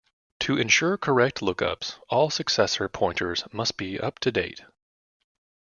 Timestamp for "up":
3.99-4.17